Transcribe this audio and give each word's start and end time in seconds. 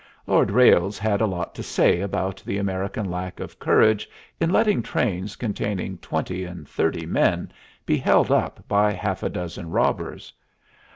Lord 0.25 0.49
Ralles 0.49 0.97
had 0.97 1.21
a 1.21 1.27
lot 1.27 1.53
to 1.53 1.61
say 1.61 1.99
about 2.01 2.41
the 2.43 2.57
American 2.57 3.11
lack 3.11 3.39
of 3.39 3.59
courage 3.59 4.09
in 4.39 4.49
letting 4.49 4.81
trains 4.81 5.35
containing 5.35 5.99
twenty 5.99 6.43
and 6.43 6.67
thirty 6.67 7.05
men 7.05 7.53
be 7.85 7.97
held 7.97 8.31
up 8.31 8.67
by 8.67 8.93
half 8.93 9.21
a 9.21 9.29
dozen 9.29 9.69
robbers. 9.69 10.33